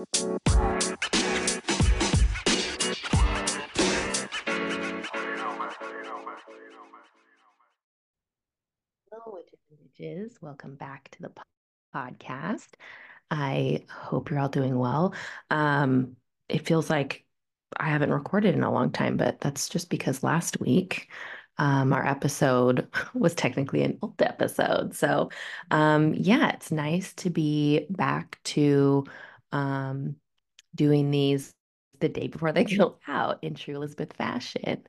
[0.00, 0.06] Hello,
[9.70, 10.38] witches.
[10.40, 11.32] Welcome back to the
[11.94, 12.68] podcast.
[13.30, 15.14] I hope you're all doing well.
[15.50, 16.16] Um,
[16.48, 17.26] it feels like
[17.76, 21.10] I haven't recorded in a long time, but that's just because last week
[21.58, 24.94] um, our episode was technically an old episode.
[24.94, 25.30] So,
[25.70, 29.04] um, yeah, it's nice to be back to
[29.52, 30.16] um,
[30.74, 31.52] doing these
[32.00, 34.82] the day before they go out in true Elizabeth fashion.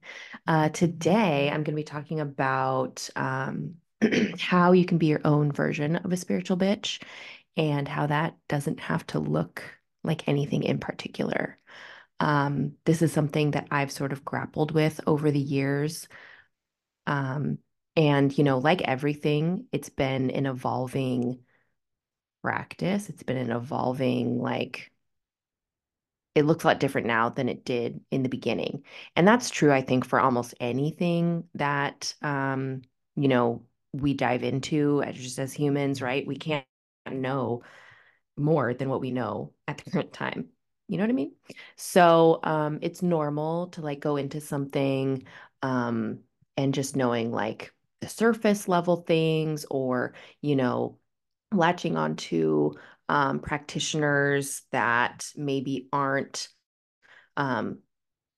[0.48, 3.76] Uh, today, I'm going to be talking about um,
[4.40, 7.02] how you can be your own version of a spiritual bitch
[7.58, 9.64] and how that doesn't have to look
[10.04, 11.58] like anything in particular.
[12.20, 16.08] Um, this is something that I've sort of grappled with over the years.
[17.08, 17.58] Um,
[17.96, 21.40] and, you know, like everything, it's been an evolving
[22.42, 23.10] practice.
[23.10, 24.92] It's been an evolving, like,
[26.34, 28.84] it looks a lot different now than it did in the beginning.
[29.16, 32.84] And that's true, I think, for almost anything that, um,
[33.16, 36.26] you know, we dive into as just as humans, right?
[36.26, 36.66] We can't
[37.12, 37.64] know
[38.38, 40.48] more than what we know at the current time.
[40.88, 41.34] You know what I mean?
[41.76, 45.26] So um, it's normal to like go into something
[45.62, 46.20] um,
[46.56, 50.98] and just knowing like the surface level things or, you know,
[51.52, 52.74] latching onto
[53.10, 56.48] um, practitioners that maybe aren't
[57.38, 57.80] um,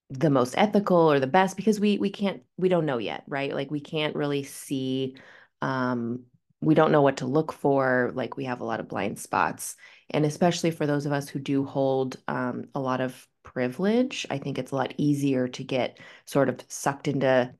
[0.09, 3.53] the most ethical or the best because we we can't we don't know yet, right?
[3.53, 5.15] Like we can't really see
[5.61, 6.25] um,
[6.63, 8.11] we don't know what to look for.
[8.15, 9.75] Like we have a lot of blind spots.
[10.09, 14.37] And especially for those of us who do hold um, a lot of privilege, I
[14.37, 17.53] think it's a lot easier to get sort of sucked into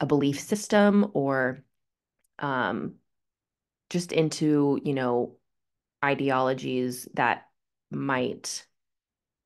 [0.00, 1.62] a belief system or
[2.38, 2.94] um,
[3.90, 5.36] just into, you know,
[6.04, 7.46] ideologies that
[7.90, 8.66] might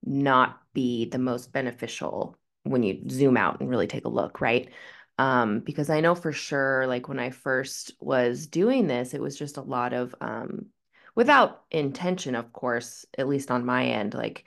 [0.04, 4.70] not be the most beneficial when you zoom out and really take a look, right?
[5.18, 9.38] Um, because I know for sure, like when I first was doing this, it was
[9.38, 10.66] just a lot of, um,
[11.14, 14.46] without intention, of course, at least on my end, like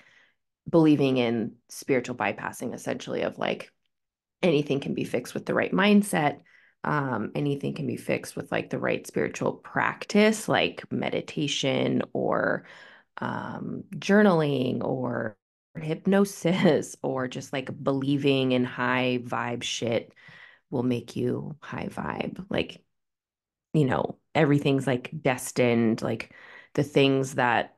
[0.69, 3.71] believing in spiritual bypassing, essentially, of like
[4.41, 6.39] anything can be fixed with the right mindset.
[6.85, 12.65] Um, anything can be fixed with like the right spiritual practice, like meditation or
[13.19, 15.37] um, journaling or
[15.75, 20.13] hypnosis or just like believing in high vibe shit
[20.71, 22.45] will make you high vibe.
[22.49, 22.83] Like,
[23.73, 26.31] you know, everything's like destined, like
[26.73, 27.77] the things that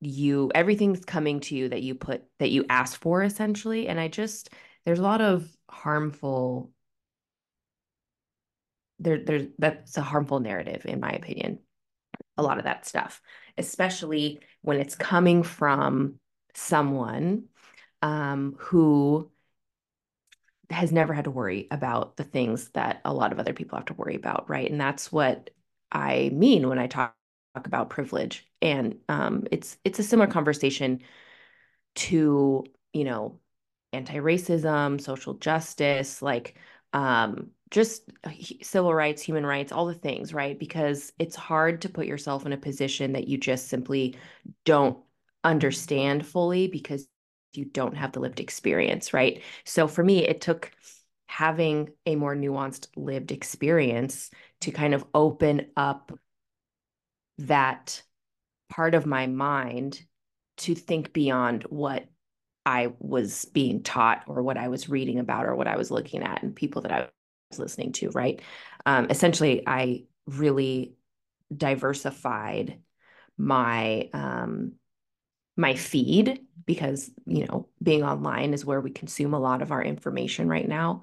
[0.00, 3.88] you, everything's coming to you that you put, that you ask for essentially.
[3.88, 4.50] And I just,
[4.84, 6.72] there's a lot of harmful,
[8.98, 11.58] there, there's, that's a harmful narrative, in my opinion.
[12.38, 13.20] A lot of that stuff,
[13.56, 16.14] especially when it's coming from
[16.54, 17.44] someone
[18.02, 19.30] um, who
[20.70, 23.86] has never had to worry about the things that a lot of other people have
[23.86, 24.70] to worry about, right?
[24.70, 25.50] And that's what
[25.92, 27.14] I mean when I talk,
[27.54, 28.46] talk about privilege.
[28.60, 31.00] And um, it's it's a similar conversation
[31.96, 33.40] to you know
[33.92, 36.56] anti-racism, social justice, like
[36.92, 38.30] um, just uh,
[38.62, 40.58] civil rights, human rights, all the things, right?
[40.58, 44.16] Because it's hard to put yourself in a position that you just simply
[44.64, 44.98] don't
[45.42, 47.08] understand fully because
[47.52, 49.42] you don't have the lived experience, right?
[49.64, 50.70] So for me, it took
[51.26, 56.12] having a more nuanced lived experience to kind of open up
[57.38, 58.02] that
[58.68, 60.02] part of my mind
[60.58, 62.06] to think beyond what
[62.64, 66.22] I was being taught or what I was reading about or what I was looking
[66.22, 67.08] at and people that I
[67.58, 68.40] listening to, right?
[68.84, 70.94] Um, essentially, I really
[71.54, 72.80] diversified
[73.38, 74.72] my um,
[75.56, 79.82] my feed because you know being online is where we consume a lot of our
[79.82, 81.02] information right now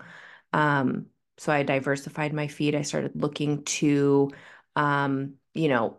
[0.52, 4.30] um, so i diversified my feed i started looking to
[4.76, 5.98] um, you know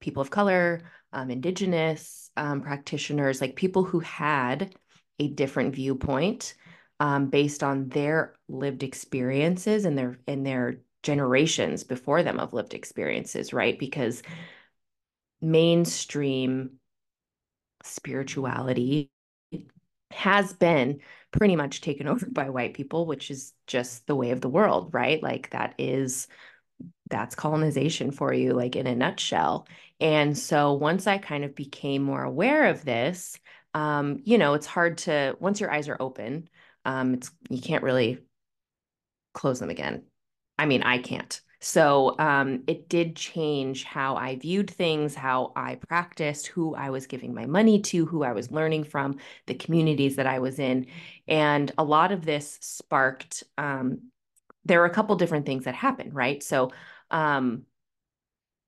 [0.00, 0.82] people of color
[1.12, 4.74] um, indigenous um, practitioners like people who had
[5.18, 6.54] a different viewpoint
[7.02, 12.74] um, based on their lived experiences and their and their generations before them of lived
[12.74, 14.22] experiences right because
[15.40, 16.78] mainstream
[17.82, 19.10] spirituality
[20.12, 21.00] has been
[21.32, 24.94] pretty much taken over by white people, which is just the way of the world,
[24.94, 25.20] right?
[25.22, 26.28] Like that is
[27.10, 29.66] that's colonization for you like in a nutshell.
[30.00, 33.38] And so once I kind of became more aware of this,
[33.74, 36.48] um, you know, it's hard to once your eyes are open,
[36.84, 38.18] um, it's you can't really
[39.34, 40.04] close them again.
[40.58, 41.40] I mean, I can't.
[41.60, 47.06] So um, it did change how I viewed things, how I practiced, who I was
[47.06, 50.86] giving my money to, who I was learning from, the communities that I was in.
[51.28, 54.10] And a lot of this sparked, um,
[54.64, 56.42] there were a couple different things that happened, right?
[56.42, 56.72] So
[57.12, 57.62] um,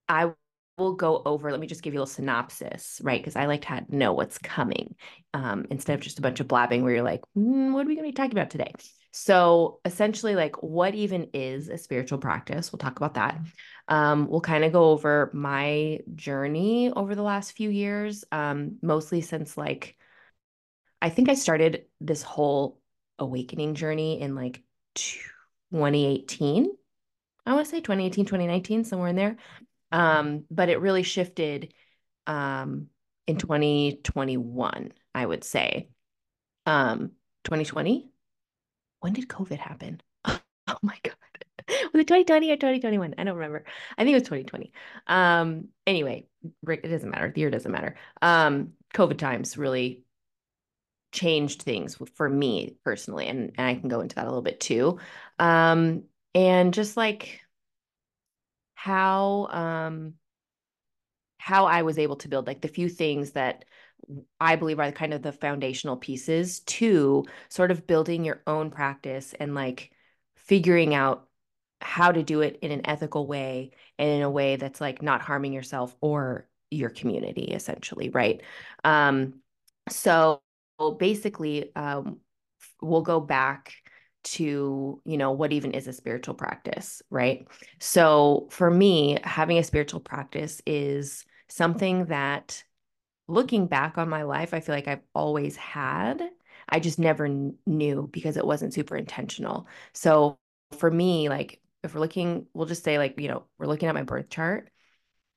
[0.09, 0.33] I
[0.77, 3.21] will go over, let me just give you a little synopsis, right?
[3.21, 4.95] Because I like to know what's coming
[5.33, 7.95] um, instead of just a bunch of blabbing where you're like, mm, what are we
[7.95, 8.73] going to be talking about today?
[9.13, 12.73] So essentially, like, what even is a spiritual practice?
[12.73, 13.39] We'll talk about that.
[13.87, 19.21] Um, we'll kind of go over my journey over the last few years, um, mostly
[19.21, 19.97] since like
[21.05, 22.81] I think I started this whole
[23.19, 24.63] awakening journey in like
[24.95, 26.75] 2018.
[27.47, 29.37] I want to say 2018, 2019, somewhere in there.
[29.95, 31.73] Um, but it really shifted
[32.27, 32.89] um,
[33.29, 35.89] in 2021, I would say.
[36.67, 37.13] Um,
[37.45, 38.11] 2020,
[39.01, 40.01] when did COVID happen?
[40.67, 41.15] Oh my God.
[41.93, 43.15] Was it 2020 or 2021?
[43.19, 43.65] I don't remember.
[43.99, 44.73] I think it was 2020.
[45.07, 46.27] Um, anyway,
[46.67, 47.31] it doesn't matter.
[47.31, 47.97] The year doesn't matter.
[48.23, 50.05] Um, COVID times really
[51.13, 54.59] changed things for me personally, and, and I can go into that a little bit
[54.59, 54.99] too.
[55.39, 56.05] Um,
[56.35, 57.44] and just like
[58.85, 60.13] how um
[61.39, 63.65] how I was able to build like the few things that
[64.39, 69.35] I believe are kind of the foundational pieces to sort of building your own practice
[69.41, 69.91] and like
[70.37, 71.27] figuring out
[71.81, 75.23] how to do it in an ethical way and in a way that's like not
[75.23, 78.43] harming yourself or your community essentially right?
[78.85, 79.41] Um
[79.89, 80.43] so
[80.99, 82.21] basically um
[82.83, 83.73] we'll go back
[84.25, 87.47] to you know what even is a spiritual practice right
[87.79, 92.65] so for me having a spiritual practice is something that
[93.29, 96.23] looking back on my life, I feel like I've always had.
[96.69, 97.29] I just never
[97.67, 99.67] knew because it wasn't super intentional.
[99.93, 100.39] So
[100.79, 103.95] for me, like if we're looking, we'll just say like, you know, we're looking at
[103.95, 104.71] my birth chart,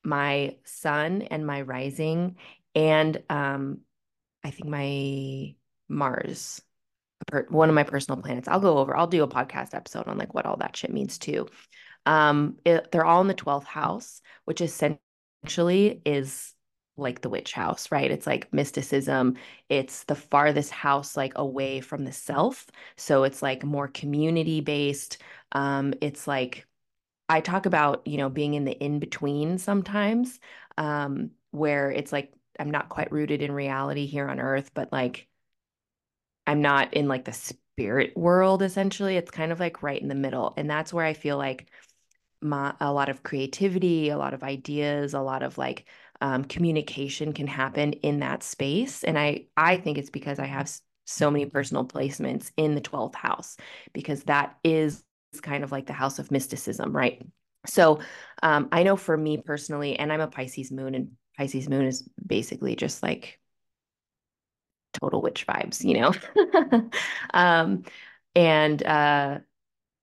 [0.04, 2.38] my sun and my rising,
[2.76, 3.80] and um,
[4.44, 5.56] I think my
[5.90, 6.62] Mars,
[7.50, 8.48] one of my personal planets.
[8.48, 11.18] I'll go over, I'll do a podcast episode on like what all that shit means
[11.18, 11.48] too.
[12.06, 16.54] Um, it, they're all in the 12th house, which essentially is
[16.96, 18.10] like the witch house, right?
[18.10, 19.36] It's like mysticism.
[19.70, 22.66] It's the farthest house like away from the self.
[22.96, 25.20] So it's like more community based.
[25.52, 26.66] Um, it's like
[27.30, 30.40] I talk about, you know, being in the in between sometimes,
[30.78, 35.28] um, where it's like I'm not quite rooted in reality here on earth, but like
[36.48, 39.18] I'm not in like the spirit world essentially.
[39.18, 40.54] It's kind of like right in the middle.
[40.58, 41.70] And that's where I feel like
[42.42, 45.86] my a lot of creativity, a lot of ideas, a lot of like
[46.22, 49.04] um, communication can happen in that space.
[49.04, 50.72] And I I think it's because I have
[51.06, 53.58] so many personal placements in the 12th house
[53.94, 55.04] because that is
[55.42, 57.26] kind of like the house of mysticism, right?
[57.66, 58.00] So
[58.44, 62.08] um, I know for me personally, and I'm a Pisces moon, and Pisces moon is
[62.26, 63.40] basically just like
[65.00, 66.90] total witch vibes, you know?
[67.34, 67.84] um,
[68.36, 69.40] and, uh,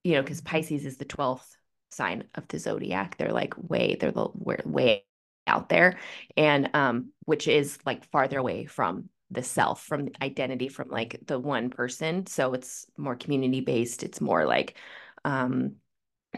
[0.02, 1.56] you know, because Pisces is the 12th
[1.90, 3.16] sign of the zodiac.
[3.16, 4.28] They're like way, they're the
[4.64, 5.04] way
[5.46, 5.98] out there.
[6.36, 11.20] And um which is like farther away from the self from the identity from like
[11.26, 12.26] the one person.
[12.26, 14.02] So it's more community based.
[14.02, 14.76] It's more like
[15.24, 15.76] um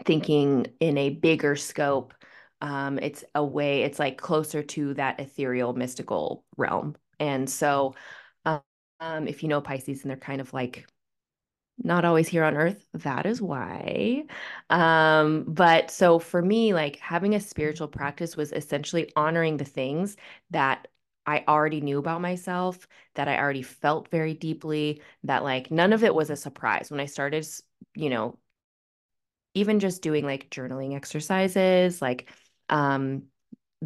[0.05, 2.13] thinking in a bigger scope.
[2.61, 6.95] Um it's a way it's like closer to that ethereal mystical realm.
[7.19, 7.95] And so
[8.99, 10.87] um if you know pisces and they're kind of like
[11.83, 14.25] not always here on earth that is why.
[14.69, 20.17] Um but so for me like having a spiritual practice was essentially honoring the things
[20.51, 20.87] that
[21.25, 26.03] I already knew about myself that I already felt very deeply that like none of
[26.03, 26.89] it was a surprise.
[26.91, 27.47] When I started
[27.95, 28.37] you know
[29.53, 32.29] even just doing like journaling exercises like
[32.69, 33.23] um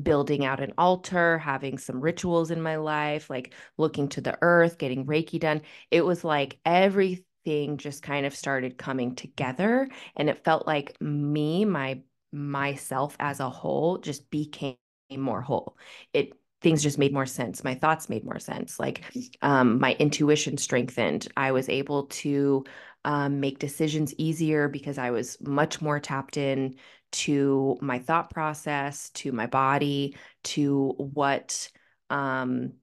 [0.01, 4.77] building out an altar, having some rituals in my life, like looking to the earth,
[4.77, 5.62] getting Reiki done.
[5.91, 11.65] It was like everything just kind of started coming together and it felt like me
[11.65, 14.77] my myself as a whole just became
[15.17, 15.77] more whole.
[16.13, 17.63] It things just made more sense.
[17.63, 18.79] My thoughts made more sense.
[18.79, 19.03] Like
[19.41, 21.27] um, my intuition strengthened.
[21.36, 22.63] I was able to
[23.03, 26.75] um, make decisions easier because i was much more tapped in
[27.11, 31.69] to my thought process to my body to what
[32.09, 32.73] um,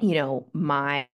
[0.00, 1.06] you know my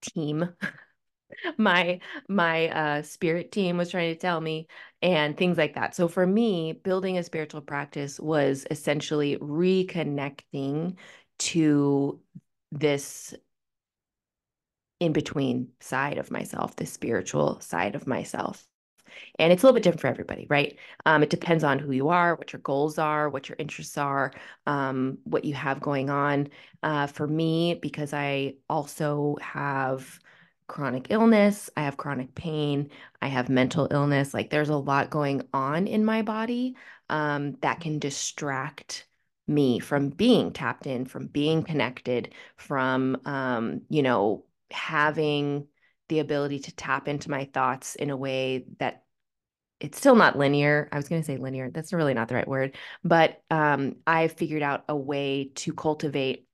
[0.00, 0.48] team
[1.58, 4.66] my my uh spirit team was trying to tell me
[5.00, 5.94] and things like that.
[5.94, 10.96] So for me, building a spiritual practice was essentially reconnecting
[11.40, 12.20] to
[12.70, 13.34] this
[15.00, 18.66] in between side of myself, the spiritual side of myself.
[19.38, 20.78] And it's a little bit different for everybody, right?
[21.06, 24.32] Um, it depends on who you are, what your goals are, what your interests are,
[24.66, 26.48] um, what you have going on.
[26.82, 30.18] Uh, for me, because I also have
[30.66, 32.90] chronic illness, I have chronic pain,
[33.20, 34.32] I have mental illness.
[34.32, 36.76] Like there's a lot going on in my body
[37.10, 39.06] um, that can distract
[39.46, 45.66] me from being tapped in, from being connected, from, um, you know, having
[46.08, 49.01] the ability to tap into my thoughts in a way that
[49.82, 50.88] it's still not linear.
[50.92, 51.68] I was going to say linear.
[51.68, 56.46] That's really not the right word, but um, I've figured out a way to cultivate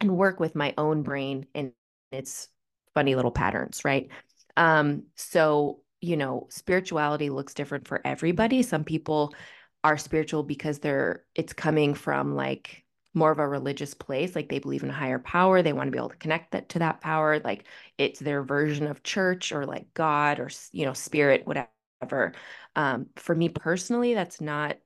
[0.00, 1.72] and work with my own brain and
[2.12, 2.48] its
[2.94, 4.08] funny little patterns, right?
[4.56, 8.62] Um, so, you know, spirituality looks different for everybody.
[8.62, 9.34] Some people
[9.82, 14.58] are spiritual because they're it's coming from like more of a religious place like they
[14.58, 17.00] believe in a higher power they want to be able to connect that to that
[17.00, 17.64] power like
[17.96, 21.68] it's their version of church or like god or you know spirit whatever
[22.74, 24.76] um, for me personally that's not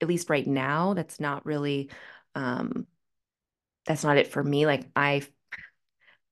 [0.00, 1.90] at least right now that's not really
[2.34, 2.86] um,
[3.86, 5.22] that's not it for me like i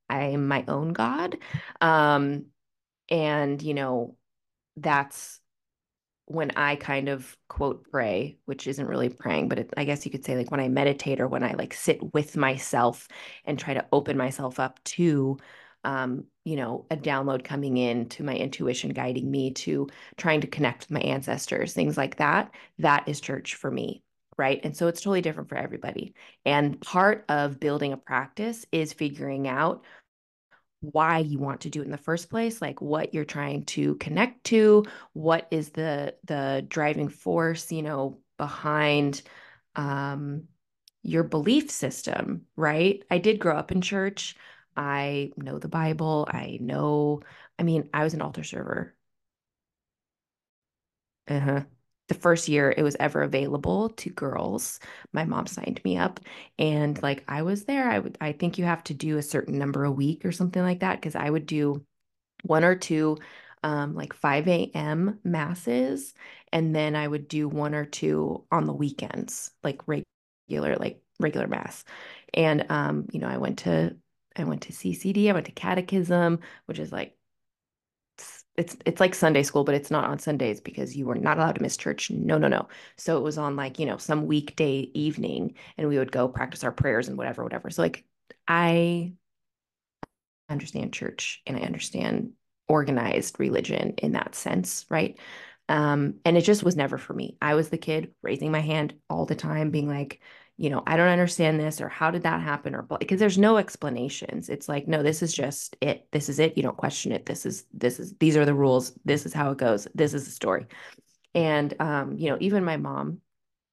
[0.09, 1.38] i'm my own god.
[1.81, 2.47] Um,
[3.11, 4.17] and you know
[4.76, 5.41] that's
[6.26, 10.11] when I kind of quote pray, which isn't really praying, but it, I guess you
[10.11, 13.09] could say like when I meditate or when I like sit with myself
[13.45, 15.37] and try to open myself up to,
[15.85, 20.47] um, you know, a download coming in to my intuition guiding me to trying to
[20.47, 22.55] connect with my ancestors, things like that.
[22.79, 24.03] That is church for me.
[24.37, 24.61] Right.
[24.64, 26.14] And so it's totally different for everybody.
[26.45, 29.85] And part of building a practice is figuring out
[30.81, 33.95] why you want to do it in the first place like what you're trying to
[33.97, 39.23] connect to what is the the driving force you know behind
[39.76, 40.43] um
[41.03, 44.37] your belief system right i did grow up in church
[44.76, 47.21] i know the bible i know
[47.59, 48.95] i mean i was an altar server.
[51.28, 51.62] Uh-huh.
[52.09, 54.78] The first year it was ever available to girls
[55.14, 56.21] my mom signed me up
[56.59, 59.59] and like i was there i would i think you have to do a certain
[59.59, 61.83] number a week or something like that because i would do
[62.45, 63.19] one or two
[63.62, 66.14] um, like 5 a.m masses
[66.52, 71.47] and then i would do one or two on the weekends like regular like regular
[71.47, 71.85] mass.
[72.35, 73.97] And um you know i went to
[74.37, 77.17] i went to ccd i went to catechism which is like
[78.57, 81.57] it's it's like Sunday school, but it's not on Sundays because you were not allowed
[81.57, 82.11] to miss church.
[82.11, 82.69] No, no, no.
[82.97, 86.62] So it was on like, you know, some weekday evening and we would go practice
[86.62, 87.71] our prayers and whatever, whatever.
[87.71, 88.05] So like
[88.47, 89.14] I
[90.49, 92.33] understand church and I understand
[92.69, 95.19] organized religion in that sense, right?
[95.69, 97.37] Um, and it just was never for me.
[97.41, 100.21] I was the kid raising my hand all the time, being like,
[100.56, 103.56] you know, I don't understand this or how did that happen or because there's no
[103.56, 104.49] explanations.
[104.49, 106.06] It's like, no, this is just it.
[106.12, 106.56] This is it.
[106.56, 107.26] You don't question it.
[107.26, 108.92] This is this is these are the rules.
[109.04, 109.88] This is how it goes.
[109.94, 110.66] This is the story.
[111.34, 113.20] And um, you know, even my mom,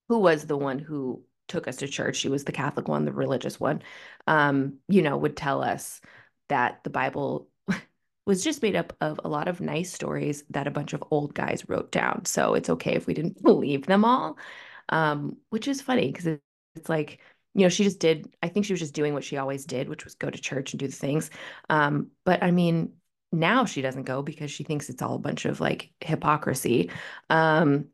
[0.10, 3.12] who was the one who took us to church, she was the Catholic one, the
[3.12, 3.84] religious one,
[4.26, 6.02] um, you know, would tell us
[6.50, 7.48] that the Bible
[8.26, 11.36] was just made up of a lot of nice stories that a bunch of old
[11.36, 12.26] guys wrote down.
[12.26, 14.40] So it's okay if we didn't believe them all.
[14.90, 16.38] Um, which is funny because
[16.76, 17.20] it's like
[17.54, 19.90] you know she just did i think she was just doing what she always did
[19.90, 21.30] which was go to church and do the things.
[21.70, 22.94] Um but i mean
[23.32, 26.92] now she doesn't go because she thinks it's all a bunch of like hypocrisy.
[27.30, 27.86] Um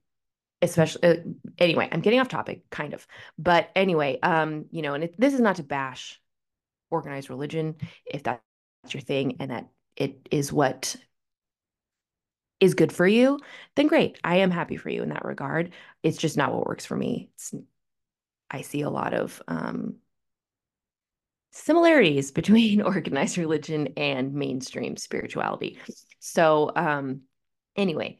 [0.62, 1.15] especially uh,
[1.60, 3.07] anyway i'm getting off topic kind of.
[3.38, 6.19] But anyway um you know and it, this is not to bash
[6.91, 8.41] organized religion if that's
[8.89, 9.67] your thing and that
[9.98, 10.96] it is what
[12.60, 13.39] is good for you
[13.75, 14.19] then great.
[14.24, 15.72] I am happy for you in that regard.
[16.01, 17.29] It's just not what works for me.
[17.36, 17.53] It's
[18.50, 19.96] I see a lot of um,
[21.51, 25.77] similarities between organized religion and mainstream spirituality.
[26.20, 27.22] So, um,
[27.75, 28.20] anyway,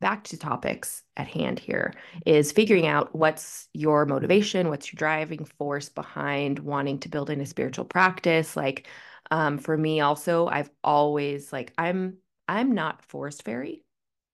[0.00, 1.94] back to topics at hand here
[2.24, 7.40] is figuring out what's your motivation, what's your driving force behind wanting to build in
[7.40, 8.56] a spiritual practice.
[8.56, 8.86] Like,
[9.30, 13.82] um, for me, also, I've always like I'm I'm not forest fairy.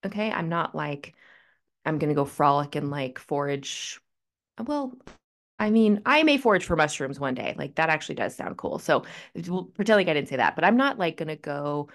[0.05, 1.15] Okay, I'm not like
[1.85, 4.01] I'm gonna go frolic and like forage
[4.59, 4.93] well,
[5.59, 7.55] I mean, I may forage for mushrooms one day.
[7.57, 8.79] Like that actually does sound cool.
[8.79, 9.05] So
[9.47, 11.89] we'll pretend like I didn't say that, but I'm not like gonna go.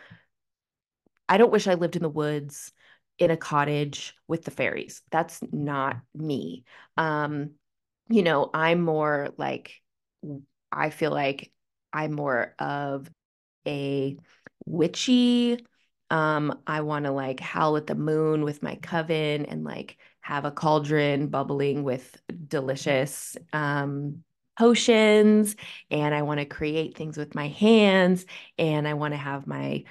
[1.28, 2.72] I don't wish I lived in the woods
[3.20, 5.02] in a cottage with the fairies.
[5.12, 6.64] That's not me.
[6.96, 7.52] Um,
[8.10, 9.74] you know, I'm more like
[10.72, 11.52] I feel like
[11.92, 13.10] I'm more of
[13.68, 14.18] a
[14.66, 15.66] witchy.
[16.10, 19.98] Um, I want to like howl at the moon with my coven and like
[20.28, 24.24] have a cauldron bubbling with delicious um,
[24.58, 25.56] potions
[25.92, 28.26] and I want to create things with my hands
[28.58, 29.84] and I want to have my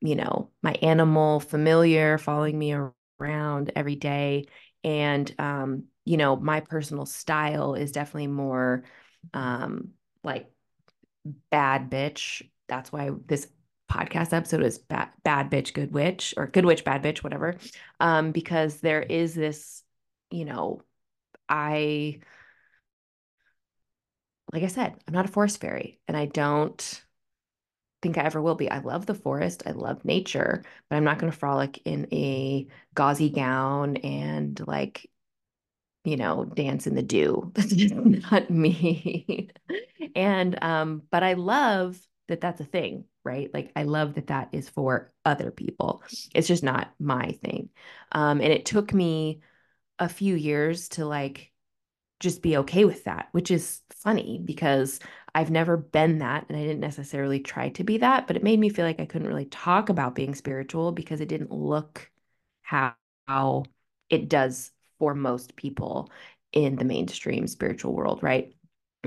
[0.00, 2.74] you know my animal familiar following me
[3.20, 4.46] around every day.
[4.82, 8.84] And, um, you know, my personal style is definitely more
[9.32, 9.90] um,
[10.22, 10.50] like
[11.50, 12.42] bad bitch.
[12.68, 13.48] That's why this
[13.90, 17.56] podcast episode is bad, bad bitch, good witch, or good witch, bad bitch, whatever.
[18.00, 19.82] Um, because there is this,
[20.34, 20.82] you know,
[21.48, 22.20] I,
[24.52, 27.04] like I said, I'm not a forest fairy and I don't
[28.02, 28.70] think I ever will be.
[28.70, 32.66] I love the forest, I love nature, but I'm not going to frolic in a
[32.94, 35.10] gauzy gown and like,
[36.04, 37.50] you know, dance in the dew.
[37.56, 39.48] That's just not me.
[40.14, 41.98] and, um, but I love
[42.28, 43.52] that that's a thing, right?
[43.52, 46.02] Like, I love that that is for other people.
[46.34, 47.68] It's just not my thing.
[48.12, 49.40] Um, and it took me
[49.98, 51.52] a few years to like
[52.20, 55.00] just be okay with that, which is funny because
[55.34, 58.58] I've never been that and I didn't necessarily try to be that, but it made
[58.58, 62.10] me feel like I couldn't really talk about being spiritual because it didn't look
[62.62, 62.94] how,
[63.26, 63.64] how
[64.10, 66.10] it does for most people
[66.52, 68.54] in the mainstream spiritual world, right?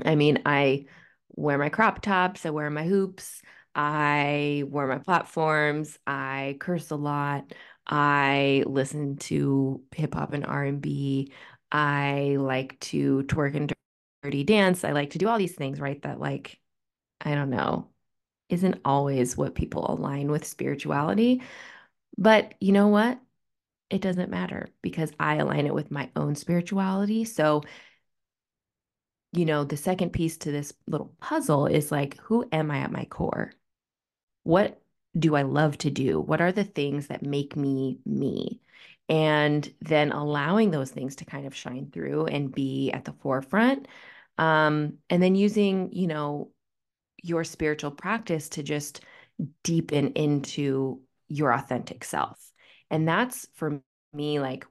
[0.04, 0.86] I mean, I
[1.30, 3.42] wear my crop tops, I wear my hoops,
[3.74, 7.52] I wear my platforms, I curse a lot,
[7.88, 11.32] I listen to hip hop and R&B.
[11.72, 13.72] I like to twerk and
[14.22, 14.84] dirty dance.
[14.84, 16.00] I like to do all these things, right?
[16.02, 16.58] That like,
[17.20, 17.88] I don't know,
[18.48, 21.42] isn't always what people align with spirituality.
[22.16, 23.20] But you know what?
[23.90, 27.24] It doesn't matter because I align it with my own spirituality.
[27.24, 27.62] So,
[29.32, 32.92] you know, the second piece to this little puzzle is like, who am I at
[32.92, 33.52] my core?
[34.42, 34.80] What
[35.18, 36.20] do I love to do?
[36.20, 38.60] What are the things that make me me?
[39.08, 43.88] And then allowing those things to kind of shine through and be at the forefront.
[44.36, 46.50] Um, and then using, you know,
[47.22, 49.00] your spiritual practice to just
[49.64, 52.38] deepen into your authentic self.
[52.90, 53.80] And that's for
[54.12, 54.66] me, like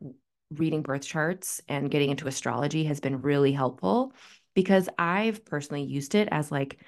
[0.52, 4.14] reading birth charts and getting into astrology has been really helpful
[4.54, 6.80] because I've personally used it as like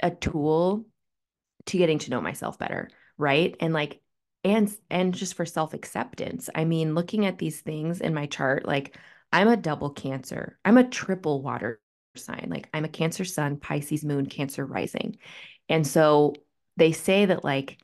[0.00, 0.84] a tool
[1.66, 3.56] to getting to know myself better right?
[3.60, 4.00] And like
[4.44, 6.50] and and just for self-acceptance.
[6.54, 8.96] I mean looking at these things in my chart like
[9.32, 10.58] i'm a double cancer.
[10.64, 11.80] I'm a triple water
[12.16, 12.48] sign.
[12.50, 15.16] Like i'm a cancer sun pisces moon cancer rising.
[15.68, 16.34] And so
[16.76, 17.78] they say that like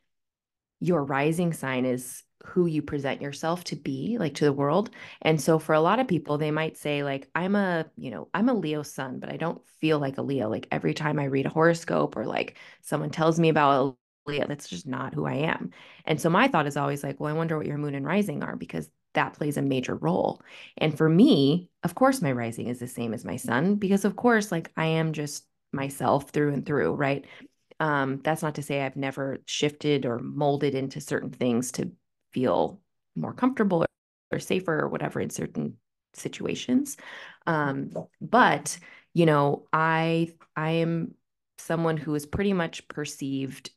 [0.81, 4.91] your rising sign is who you present yourself to be like to the world.
[5.23, 8.29] And so for a lot of people they might say like i'm a you know
[8.35, 10.49] i'm a leo sun but i don't feel like a leo.
[10.49, 14.87] Like every time i read a horoscope or like someone tells me about that's just
[14.87, 15.71] not who i am
[16.05, 18.45] and so my thought is always like well i wonder what your moon and rising
[18.45, 20.41] are because that plays a major role
[20.79, 24.15] and for me of course my rising is the same as my sun because of
[24.15, 27.27] course like i am just myself through and through right
[27.81, 31.91] um, that's not to say I've never shifted or molded into certain things to
[32.33, 32.81] feel
[33.17, 33.87] more comfortable or,
[34.37, 35.79] or safer or whatever in certain
[36.13, 36.99] situations.
[37.47, 38.79] Um, but
[39.15, 41.15] you know, I I am
[41.59, 43.71] someone who is pretty much perceived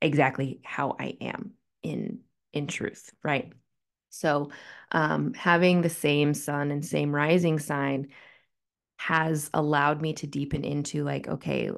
[0.00, 2.20] exactly how I am in
[2.52, 3.52] in truth, right?
[4.10, 4.50] So
[4.92, 8.08] um, having the same sun and same rising sign
[8.98, 11.70] has allowed me to deepen into like, okay,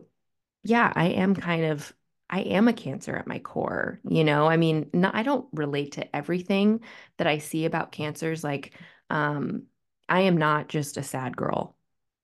[0.62, 1.92] yeah, I am kind of
[2.30, 4.46] I am a cancer at my core, you know?
[4.46, 6.80] I mean, not, I don't relate to everything
[7.16, 8.44] that I see about cancers.
[8.44, 8.74] Like,
[9.08, 9.62] um,
[10.10, 11.74] I am not just a sad girl.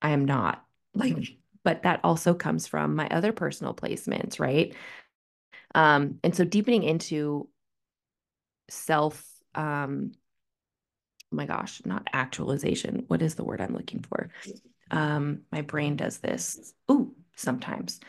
[0.02, 0.62] I am not.
[0.94, 1.16] Like,
[1.64, 4.74] but that also comes from my other personal placements, right?
[5.74, 7.48] Um, and so deepening into
[8.70, 10.12] self, um,
[11.32, 13.04] oh my gosh, not actualization.
[13.08, 14.30] What is the word I'm looking for?
[14.90, 16.74] Um, my brain does this.
[16.90, 18.00] Ooh, sometimes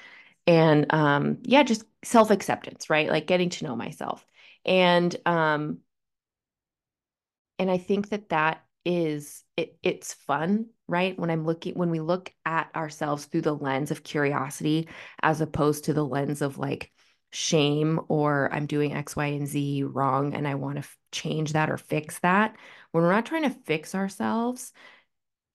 [0.48, 4.26] and um yeah just self-acceptance right like getting to know myself
[4.66, 5.80] and um
[7.58, 12.00] and i think that that is it it's fun right when i'm looking when we
[12.00, 14.88] look at ourselves through the lens of curiosity
[15.22, 16.92] as opposed to the lens of like
[17.36, 21.54] shame or i'm doing x y and z wrong and i want to f- change
[21.54, 22.56] that or fix that
[22.92, 24.72] when we're not trying to fix ourselves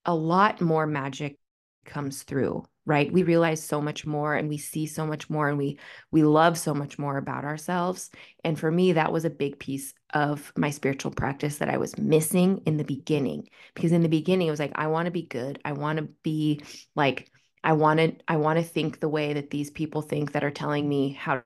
[0.04, 1.38] a lot more magic
[1.84, 3.12] comes through right?
[3.12, 5.78] We realize so much more and we see so much more and we
[6.10, 8.10] we love so much more about ourselves.
[8.42, 11.96] And for me that was a big piece of my spiritual practice that i was
[11.96, 15.22] missing in the beginning because in the beginning it was like i want to be
[15.22, 15.60] good.
[15.64, 16.62] I want to be
[16.96, 17.30] like
[17.62, 20.50] i want to i want to think the way that these people think that are
[20.50, 21.42] telling me how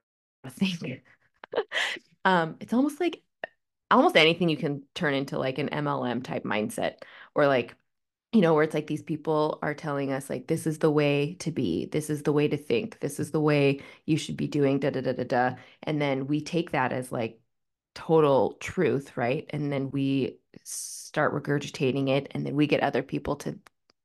[0.49, 1.03] think
[2.23, 3.21] um it's almost like
[3.91, 6.95] almost anything you can turn into like an mlm type mindset
[7.35, 7.75] or like
[8.33, 11.35] you know, where it's like these people are telling us, like, this is the way
[11.39, 14.47] to be, this is the way to think, this is the way you should be
[14.47, 15.55] doing, da da da da da.
[15.83, 17.39] And then we take that as like
[17.95, 19.45] total truth, right?
[19.51, 23.57] And then we start regurgitating it, and then we get other people to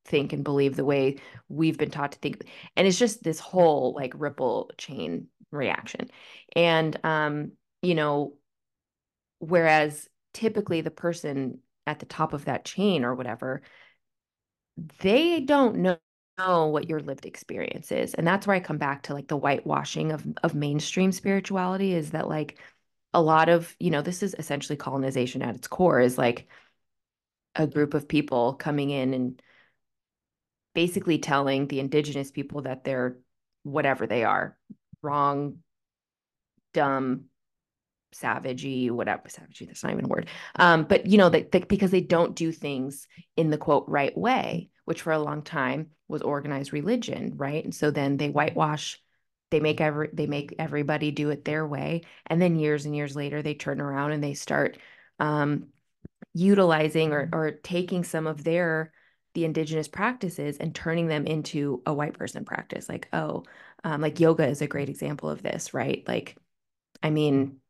[0.04, 2.48] think and believe the way we've been taught to think.
[2.76, 6.10] And it's just this whole like ripple chain reaction.
[6.54, 8.34] And um, you know,
[9.38, 13.62] whereas typically the person at the top of that chain or whatever,
[15.00, 15.98] they don't know
[16.66, 18.14] what your lived experience is.
[18.14, 22.10] And that's where I come back to like the whitewashing of of mainstream spirituality is
[22.12, 22.58] that like
[23.12, 26.46] a lot of, you know, this is essentially colonization at its core is like
[27.56, 29.42] a group of people coming in and
[30.74, 33.18] basically telling the indigenous people that they're
[33.64, 34.56] whatever they are,
[35.02, 35.58] wrong,
[36.72, 37.24] dumb,
[38.14, 40.28] savagey, whatever, savagey, that's not even a word.
[40.56, 44.16] Um, but you know, that, that because they don't do things in the quote right
[44.16, 47.62] way, which for a long time was organized religion, right?
[47.62, 49.00] And so then they whitewash,
[49.50, 53.16] they make every they make everybody do it their way, and then years and years
[53.16, 54.78] later they turn around and they start
[55.18, 55.68] um,
[56.34, 58.92] utilizing or or taking some of their
[59.34, 62.88] the indigenous practices and turning them into a white person practice.
[62.88, 63.44] Like oh,
[63.84, 66.04] um, like yoga is a great example of this, right?
[66.06, 66.36] Like,
[67.02, 67.60] I mean,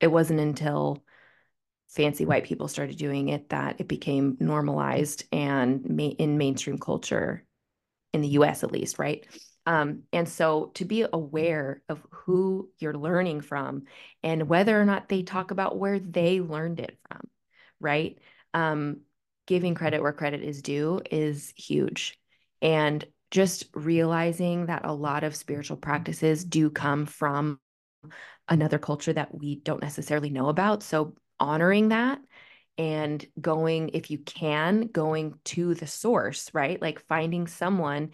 [0.00, 1.04] it wasn't until
[1.88, 7.44] fancy white people started doing it that it became normalized and ma- in mainstream culture
[8.12, 9.26] in the US at least, right?
[9.66, 13.84] Um, and so to be aware of who you're learning from
[14.22, 17.20] and whether or not they talk about where they learned it from,
[17.80, 18.18] right?
[18.52, 19.00] Um,
[19.46, 22.18] giving credit where credit is due is huge.
[22.62, 27.58] And just realizing that a lot of spiritual practices do come from
[28.48, 30.82] another culture that we don't necessarily know about.
[30.82, 32.20] So honoring that
[32.78, 36.80] and going, if you can, going to the source, right?
[36.80, 38.10] Like finding someone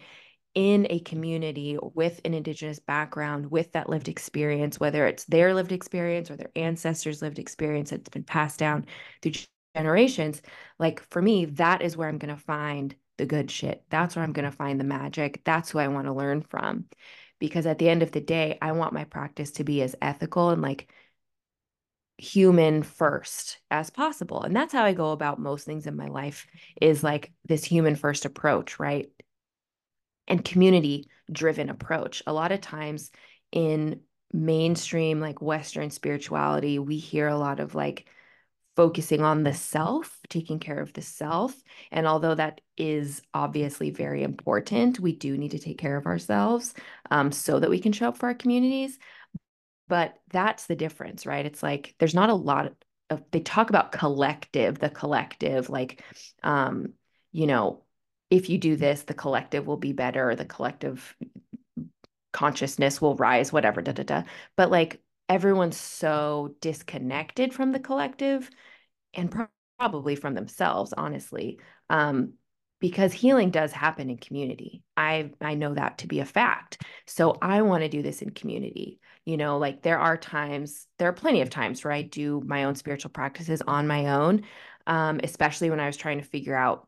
[0.53, 5.71] in a community with an indigenous background with that lived experience whether it's their lived
[5.71, 8.85] experience or their ancestors lived experience that's been passed down
[9.21, 9.31] through
[9.75, 10.41] generations
[10.79, 13.83] like for me that is where i'm going to find the good shit.
[13.91, 15.43] That's where i'm going to find the magic.
[15.43, 16.85] That's who i want to learn from.
[17.39, 20.49] Because at the end of the day i want my practice to be as ethical
[20.49, 20.91] and like
[22.17, 24.41] human first as possible.
[24.41, 26.47] And that's how i go about most things in my life
[26.81, 29.07] is like this human first approach right?
[30.27, 32.23] And community driven approach.
[32.25, 33.11] A lot of times
[33.51, 34.01] in
[34.33, 38.07] mainstream like western spirituality we hear a lot of like
[38.75, 41.53] focusing on the self taking care of the self
[41.91, 46.73] and although that is obviously very important we do need to take care of ourselves
[47.11, 48.97] um, so that we can show up for our communities
[49.91, 51.45] but that's the difference, right?
[51.45, 52.71] It's like there's not a lot
[53.09, 56.01] of, they talk about collective, the collective, like,
[56.43, 56.93] um,
[57.33, 57.83] you know,
[58.29, 61.13] if you do this, the collective will be better, the collective
[62.31, 64.23] consciousness will rise, whatever, da da da.
[64.55, 68.49] But like everyone's so disconnected from the collective
[69.13, 69.47] and pro-
[69.79, 71.59] probably from themselves, honestly.
[71.89, 72.33] Um,
[72.79, 74.83] because healing does happen in community.
[74.97, 76.81] I I know that to be a fact.
[77.05, 81.07] So I want to do this in community you know like there are times there
[81.07, 84.41] are plenty of times where i do my own spiritual practices on my own
[84.87, 86.87] um, especially when i was trying to figure out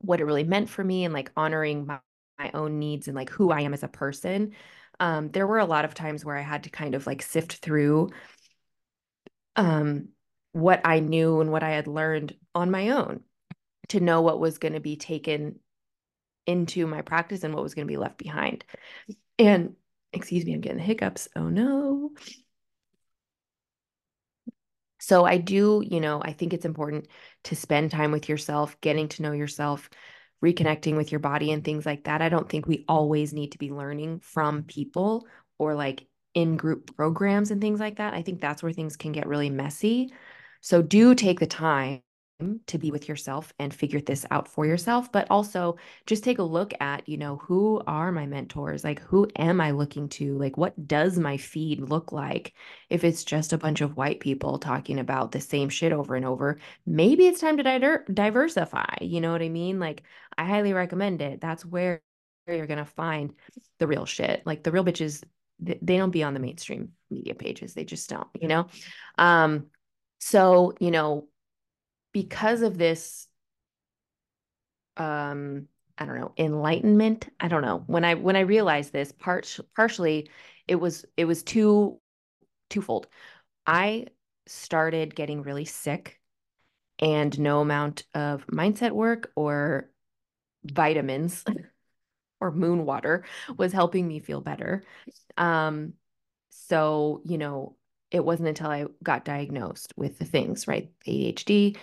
[0.00, 1.98] what it really meant for me and like honoring my,
[2.38, 4.52] my own needs and like who i am as a person
[5.00, 7.56] um, there were a lot of times where i had to kind of like sift
[7.56, 8.10] through
[9.56, 10.08] um,
[10.52, 13.20] what i knew and what i had learned on my own
[13.88, 15.58] to know what was going to be taken
[16.46, 18.64] into my practice and what was going to be left behind
[19.38, 19.74] and
[20.16, 21.28] excuse me, I'm getting the hiccups.
[21.36, 22.10] Oh no.
[24.98, 27.06] So I do, you know, I think it's important
[27.44, 29.88] to spend time with yourself, getting to know yourself,
[30.44, 32.22] reconnecting with your body and things like that.
[32.22, 35.26] I don't think we always need to be learning from people
[35.58, 38.14] or like in group programs and things like that.
[38.14, 40.12] I think that's where things can get really messy.
[40.60, 42.02] So do take the time
[42.66, 46.42] to be with yourself and figure this out for yourself but also just take a
[46.42, 48.84] look at you know who are my mentors?
[48.84, 50.36] Like who am i looking to?
[50.36, 52.52] Like what does my feed look like?
[52.90, 56.26] If it's just a bunch of white people talking about the same shit over and
[56.26, 59.80] over maybe it's time to di- diversify you know what i mean?
[59.80, 60.02] Like
[60.36, 61.40] i highly recommend it.
[61.40, 62.02] That's where
[62.46, 63.32] you're going to find
[63.78, 64.42] the real shit.
[64.46, 65.24] Like the real bitches
[65.58, 67.72] they don't be on the mainstream media pages.
[67.72, 68.66] They just don't you know?
[69.16, 69.68] Um
[70.18, 71.28] so you know
[72.16, 73.28] because of this
[74.96, 77.28] um I don't know, enlightenment.
[77.40, 77.82] I don't know.
[77.86, 80.30] When I when I realized this, part partially
[80.66, 82.00] it was it was two
[82.70, 83.06] twofold.
[83.66, 84.06] I
[84.46, 86.18] started getting really sick
[87.00, 89.90] and no amount of mindset work or
[90.64, 91.44] vitamins
[92.40, 93.26] or moon water
[93.58, 94.82] was helping me feel better.
[95.36, 95.92] Um
[96.50, 97.76] so, you know,
[98.10, 100.90] it wasn't until I got diagnosed with the things, right?
[101.06, 101.76] ADHD,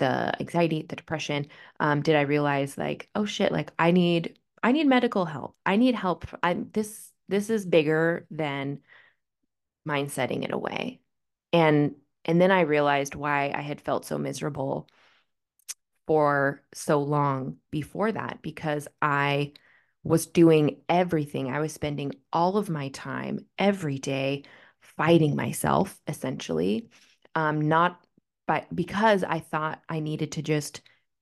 [0.00, 1.46] the anxiety, the depression,
[1.78, 5.56] um, did I realize like, oh shit, like I need I need medical help.
[5.64, 6.26] I need help.
[6.42, 8.80] I this this is bigger than
[9.84, 11.00] mind setting it away.
[11.52, 14.88] And and then I realized why I had felt so miserable
[16.06, 19.52] for so long before that because I
[20.02, 21.50] was doing everything.
[21.50, 24.44] I was spending all of my time every day
[24.80, 26.88] fighting myself, essentially,
[27.34, 28.04] um, not
[28.50, 30.80] by because I thought I needed to just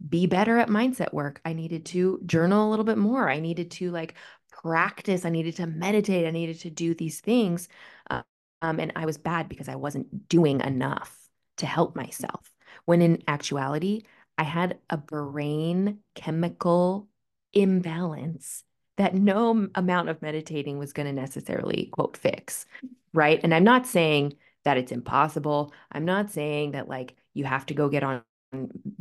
[0.09, 1.43] be better at mindset work.
[1.45, 3.29] I needed to journal a little bit more.
[3.29, 4.15] I needed to like
[4.51, 5.27] practice.
[5.27, 6.27] I needed to meditate.
[6.27, 7.69] I needed to do these things.
[8.09, 8.23] Uh,
[8.63, 11.15] um, and I was bad because I wasn't doing enough
[11.59, 12.51] to help myself.
[12.87, 14.05] When in actuality,
[14.39, 17.09] I had a brain chemical
[17.53, 18.65] imbalance
[18.97, 22.65] that no amount of meditating was going to necessarily quote fix.
[23.13, 23.39] Right.
[23.43, 24.33] And I'm not saying
[24.69, 25.73] that it's impossible.
[25.91, 28.23] I'm not saying that like you have to go get on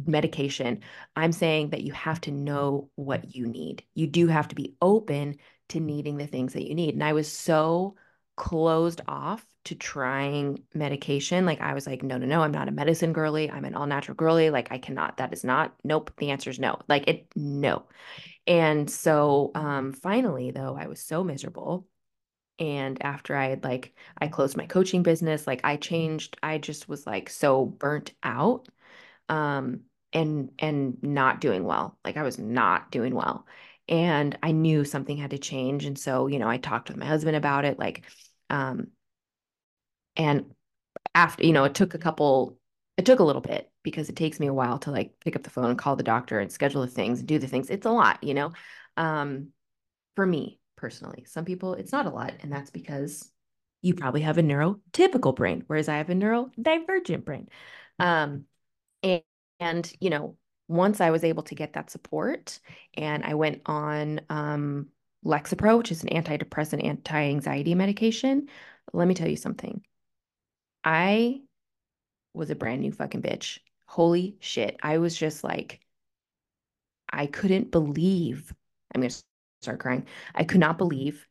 [0.06, 0.80] medication.
[1.14, 3.84] I'm saying that you have to know what you need.
[3.94, 5.36] You do have to be open
[5.70, 6.94] to needing the things that you need.
[6.94, 7.98] And I was so
[8.38, 11.46] closed off to trying medication.
[11.46, 13.52] Like I was like, no, no, no, I'm not a medicine girly.
[13.52, 14.50] I'm an all natural girly.
[14.50, 16.14] Like I cannot, that is not, nope.
[16.16, 16.80] The answer is no.
[16.88, 17.84] Like it, no.
[18.46, 21.86] And so um, finally, though, I was so miserable.
[22.60, 26.90] And after I had like, I closed my coaching business, like I changed, I just
[26.90, 28.68] was like so burnt out
[29.30, 29.82] um,
[30.14, 31.98] and and not doing well.
[32.06, 33.46] Like I was not doing well.
[33.90, 35.86] And I knew something had to change.
[35.86, 37.80] And so, you know, I talked with my husband about it.
[37.80, 38.06] Like,
[38.50, 38.88] um,
[40.16, 40.54] and
[41.16, 42.58] after, you know, it took a couple,
[42.98, 45.44] it took a little bit because it takes me a while to like pick up
[45.44, 47.70] the phone and call the doctor and schedule the things and do the things.
[47.70, 48.54] It's a lot, you know,
[48.98, 49.50] um,
[50.16, 51.26] for me personally.
[51.26, 52.34] Some people, it's not a lot.
[52.40, 53.30] And that's because
[53.82, 57.50] you probably have a neurotypical brain, whereas I have a neurodivergent brain.
[58.00, 58.46] Um,
[59.04, 59.22] and,
[59.60, 60.38] and, you know,
[60.70, 62.60] once I was able to get that support
[62.96, 64.88] and I went on um,
[65.26, 68.48] Lexapro, which is an antidepressant, anti anxiety medication,
[68.94, 69.84] let me tell you something.
[70.84, 71.42] I
[72.34, 73.60] was a brand new fucking bitch.
[73.86, 74.78] Holy shit.
[74.82, 75.82] I was just like,
[77.12, 78.54] I couldn't believe.
[78.94, 79.24] I'm going to
[79.62, 80.06] start crying.
[80.36, 81.28] I could not believe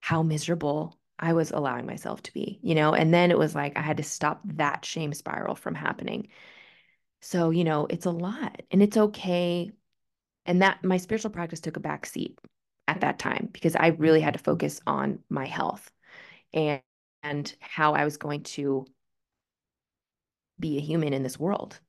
[0.00, 2.94] how miserable I was allowing myself to be, you know?
[2.94, 6.28] And then it was like I had to stop that shame spiral from happening.
[7.22, 9.70] So, you know, it's a lot and it's okay.
[10.44, 12.38] And that my spiritual practice took a back seat
[12.86, 15.90] at that time because I really had to focus on my health
[16.52, 16.82] and,
[17.22, 18.86] and how I was going to
[20.60, 21.80] be a human in this world.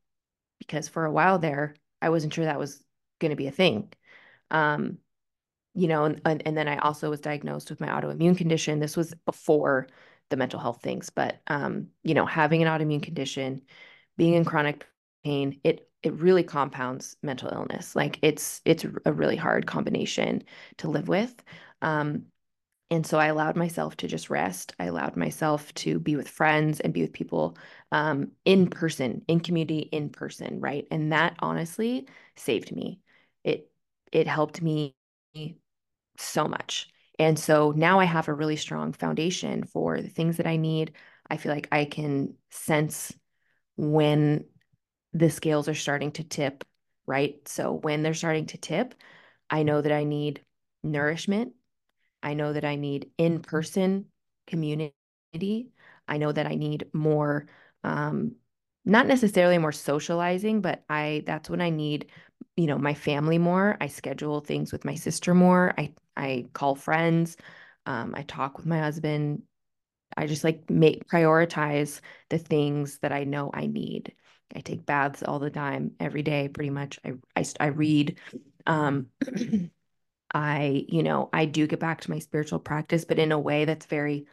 [0.60, 2.84] Because for a while there, I wasn't sure that was
[3.20, 3.92] going to be a thing.
[4.50, 4.98] Um,
[5.78, 8.80] you know, and, and then I also was diagnosed with my autoimmune condition.
[8.80, 9.88] This was before
[10.30, 13.62] the mental health things, but um, you know, having an autoimmune condition,
[14.18, 14.86] being in chronic
[15.24, 17.96] pain, it it really compounds mental illness.
[17.96, 20.44] Like it's it's a really hard combination
[20.78, 21.36] to live with.
[21.82, 22.26] Um,
[22.90, 24.74] and so I allowed myself to just rest.
[24.80, 27.58] I allowed myself to be with friends and be with people
[27.92, 30.88] um, in person, in community, in person, right?
[30.90, 33.02] And that honestly saved me.
[33.44, 33.70] It
[34.14, 34.96] it helped me
[36.18, 36.88] so much.
[37.20, 40.94] And so now I have a really strong foundation for the things that I need.
[41.30, 43.14] I feel like I can sense
[43.78, 44.46] when
[45.14, 46.64] the scales are starting to tip,
[47.08, 47.36] right?
[47.48, 48.96] So when they're starting to tip,
[49.50, 50.42] I know that I need
[50.84, 51.54] nourishment.
[52.24, 54.06] I know that I need in person
[54.48, 54.94] community.
[56.08, 57.48] I know that I need more,
[57.84, 58.36] um,
[58.86, 62.10] not necessarily more socializing, but I that's when I need,
[62.56, 63.78] you know, my family more.
[63.82, 65.74] I schedule things with my sister more.
[65.78, 67.38] I I call friends.
[67.86, 69.44] Um, I talk with my husband.
[70.16, 74.14] I just like make prioritize the things that I know I need.
[74.56, 77.00] I take baths all the time, every day, pretty much.
[77.06, 78.20] I I, I read.
[78.66, 79.08] Um,
[80.34, 83.66] I, you know, I do get back to my spiritual practice, but in a way
[83.66, 84.26] that's very,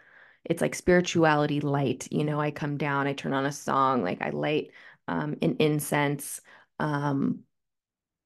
[0.44, 2.08] it's like spirituality light.
[2.10, 4.72] You know, I come down, I turn on a song, like I light
[5.08, 6.40] um, an incense,
[6.80, 7.40] um,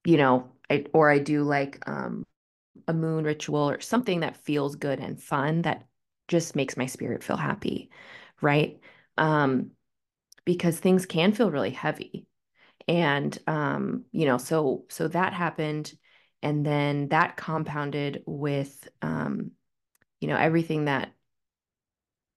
[0.04, 2.24] you know, I, or I do like um,
[2.88, 5.86] a moon ritual or something that feels good and fun that
[6.26, 7.90] just makes my spirit feel happy,
[8.40, 8.80] right?
[9.16, 9.70] Um,
[10.44, 12.26] because things can feel really heavy.
[12.88, 15.92] And um, you know, so so that happened
[16.42, 19.52] and then that compounded with um,
[20.20, 21.12] you know, everything that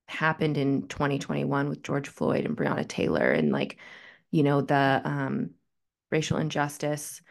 [0.08, 3.78] happened in 2021 with George Floyd and Breonna Taylor and like,
[4.30, 5.52] you know, the um
[6.12, 7.22] racial injustice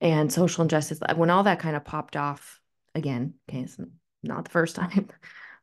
[0.00, 2.60] and social injustice when all that kind of popped off
[2.94, 3.78] again okay it's
[4.22, 5.08] not the first time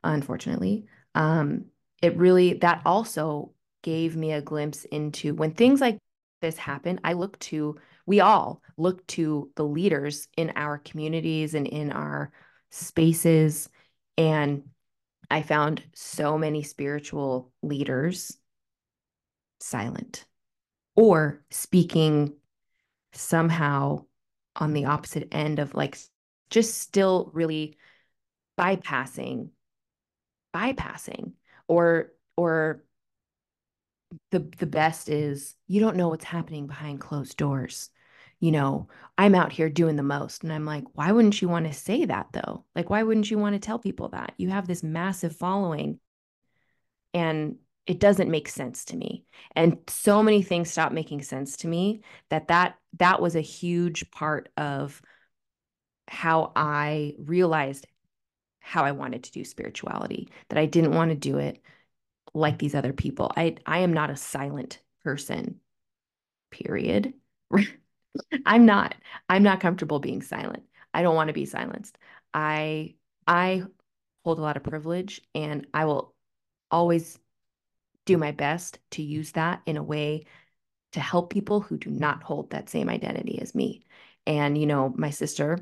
[0.04, 1.66] unfortunately um
[2.04, 5.98] it really, that also gave me a glimpse into when things like
[6.42, 11.66] this happen, I look to, we all look to the leaders in our communities and
[11.66, 12.34] in our
[12.72, 13.70] spaces.
[14.18, 14.64] And
[15.32, 18.38] I found so many spiritual leaders
[19.62, 20.26] silent
[20.98, 22.34] or speaking
[23.14, 24.04] somehow
[24.56, 25.98] on the opposite end of like
[26.50, 27.78] just still really
[28.58, 29.50] bypassing
[30.56, 31.34] bypassing
[31.68, 32.84] or or
[34.32, 37.90] the the best is you don't know what's happening behind closed doors
[38.40, 38.90] you know?
[39.18, 42.04] I'm out here doing the most and i'm like why wouldn't you want to say
[42.04, 42.66] that though?
[42.76, 44.34] Like why wouldn't you want to tell people that?
[44.38, 46.00] You have this massive following
[47.14, 49.26] and it doesn't make sense to me.
[49.56, 54.10] And so many things stop making sense to me that that that was a huge
[54.12, 55.02] part of
[56.08, 57.88] how i realized
[58.60, 61.62] how i wanted to do spirituality that i didn't want to do it
[62.34, 63.32] like these other people.
[63.36, 65.60] I i am not a silent person
[66.52, 67.14] period.
[68.46, 68.96] I'm not
[69.30, 70.64] i'm not comfortable being silent.
[70.94, 71.98] I don't want to be silenced.
[72.34, 72.96] I
[73.28, 73.64] i
[74.24, 76.14] hold a lot of privilege and i will
[76.72, 77.20] always
[78.06, 80.26] do my best to use that in a way
[80.94, 83.84] to help people who do not hold that same identity as me.
[84.26, 85.60] And, you know, my sister,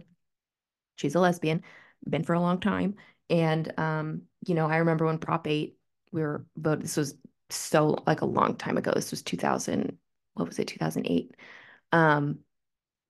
[0.96, 1.64] she's a lesbian,
[2.08, 2.96] been for a long time.
[3.30, 5.78] And, um, you know, I remember when Prop 8,
[6.12, 7.16] we were voted, this was
[7.50, 8.92] so like a long time ago.
[8.94, 9.98] This was 2000,
[10.34, 11.36] what was it, 2008.
[11.92, 12.40] Um,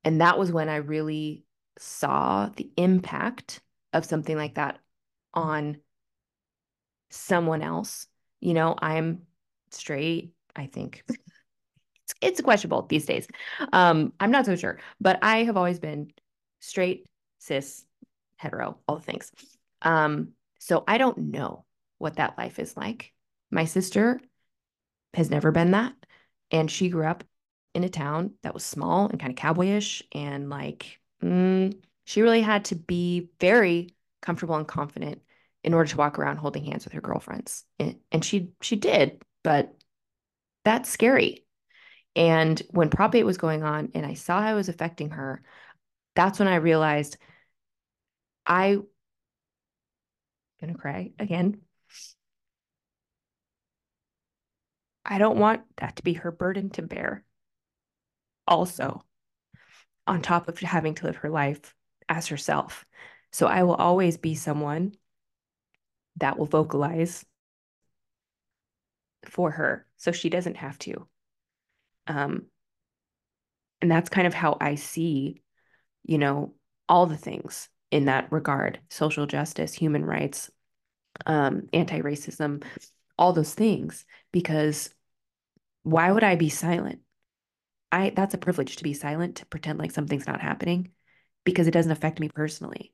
[0.04, 1.44] and that was when I really
[1.78, 3.62] saw the impact
[3.94, 4.80] of something like that
[5.34, 5.78] on
[7.10, 8.08] someone else
[8.42, 9.22] you know, I'm
[9.70, 11.04] straight, I think.
[12.22, 13.28] It's, questionable these days.
[13.74, 16.12] Um, I'm not so sure, but I have always been
[16.60, 17.06] straight,
[17.40, 17.86] cis,
[18.38, 19.32] hetero, all the things.
[19.82, 20.30] Um,
[20.60, 21.66] so I don't know
[21.98, 23.14] what that life is like.
[23.52, 24.20] My sister
[25.14, 25.94] has never been that.
[26.52, 27.24] And she grew up
[27.74, 30.02] in a town that was small and kind of cowboyish.
[30.12, 35.22] And like, mm, she really had to be very comfortable and confident
[35.64, 37.64] in order to walk around holding hands with her girlfriends.
[37.80, 39.74] And, and she she did, but
[40.66, 41.46] that's scary.
[42.16, 45.42] And when Prop 8 was going on and I saw how it was affecting her,
[46.16, 47.18] that's when I realized
[48.46, 48.80] I
[50.60, 51.62] gonna cry again.
[55.06, 57.24] I don't want that to be her burden to bear.
[58.48, 59.04] Also,
[60.06, 61.74] on top of having to live her life
[62.08, 62.86] as herself.
[63.32, 64.94] So I will always be someone
[66.18, 67.26] that will vocalize
[69.26, 71.08] for her so she doesn't have to.
[72.12, 72.48] Um,
[73.82, 75.42] and that's kind of how I see,
[76.04, 76.54] you know,
[76.90, 80.52] all the things in that regard social justice, human rights,
[81.26, 82.64] um, anti racism,
[83.18, 84.06] all those things.
[84.32, 84.94] Because
[85.84, 87.00] why would I be silent?
[87.92, 90.92] I that's a privilege to be silent, to pretend like something's not happening
[91.46, 92.94] because it doesn't affect me personally.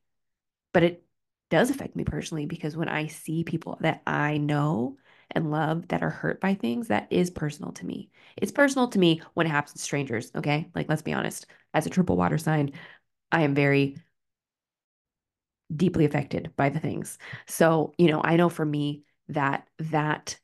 [0.74, 1.04] But it
[1.50, 4.98] does affect me personally because when I see people that I know
[5.38, 8.10] and love that are hurt by things, that is personal to me.
[8.36, 10.32] It's personal to me when it happens to strangers.
[10.36, 10.70] Okay.
[10.76, 11.46] Like, let's be honest.
[11.74, 12.72] As a triple water sign,
[13.32, 13.98] I am very
[15.74, 17.18] deeply affected by the things.
[17.46, 20.40] So, you know, I know for me that that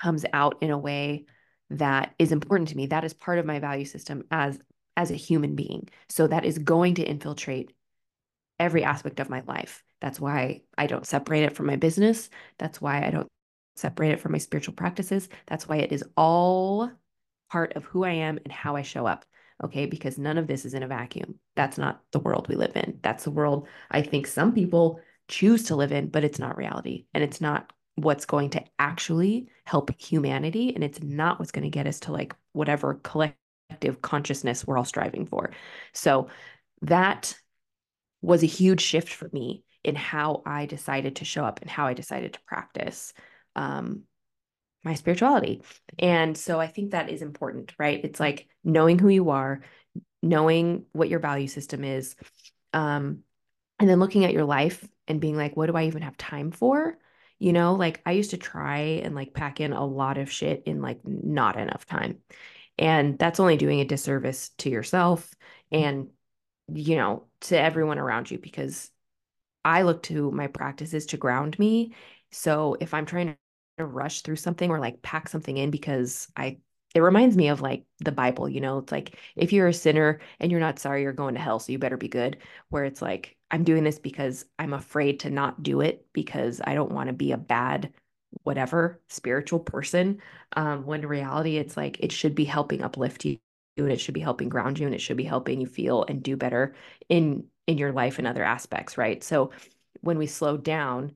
[0.00, 1.26] comes out in a way
[1.70, 2.86] that is important to me.
[2.86, 4.58] That is part of my value system as
[4.96, 5.88] as a human being.
[6.08, 7.72] So that is going to infiltrate
[8.58, 9.82] every aspect of my life.
[10.00, 12.28] That's why I don't separate it from my business.
[12.58, 13.28] That's why I don't
[13.76, 15.28] separate it from my spiritual practices.
[15.46, 16.90] That's why it is all
[17.50, 19.24] part of who I am and how I show up.
[19.62, 19.86] Okay.
[19.86, 21.38] Because none of this is in a vacuum.
[21.54, 22.98] That's not the world we live in.
[23.02, 27.06] That's the world I think some people choose to live in, but it's not reality.
[27.14, 30.74] And it's not what's going to actually help humanity.
[30.74, 34.84] And it's not what's going to get us to like whatever collective consciousness we're all
[34.84, 35.52] striving for.
[35.92, 36.28] So
[36.82, 37.34] that
[38.20, 41.86] was a huge shift for me in how I decided to show up and how
[41.86, 43.12] I decided to practice
[43.56, 44.02] um,
[44.84, 45.62] my spirituality.
[45.98, 48.00] And so I think that is important, right?
[48.02, 49.62] It's like knowing who you are,
[50.22, 52.16] knowing what your value system is,
[52.72, 53.20] um,
[53.78, 56.50] and then looking at your life and being like, what do I even have time
[56.50, 56.96] for?
[57.38, 60.62] You know, like I used to try and like pack in a lot of shit
[60.66, 62.18] in like not enough time.
[62.78, 65.34] And that's only doing a disservice to yourself
[65.70, 66.08] and,
[66.72, 68.90] you know, to everyone around you because
[69.64, 71.94] I look to my practices to ground me.
[72.30, 73.36] So if I'm trying
[73.78, 76.58] to rush through something or like pack something in because I
[76.94, 80.20] it reminds me of like the Bible, you know, it's like if you're a sinner
[80.40, 82.36] and you're not sorry, you're going to hell, so you better be good.
[82.68, 86.74] Where it's like, I'm doing this because I'm afraid to not do it because I
[86.74, 87.92] don't want to be a bad
[88.44, 90.20] whatever spiritual person.
[90.56, 93.38] Um, when in reality it's like it should be helping uplift you
[93.76, 96.22] and it should be helping ground you and it should be helping you feel and
[96.22, 96.74] do better
[97.08, 99.22] in in your life and other aspects right?
[99.22, 99.50] So
[100.00, 101.12] when we slow down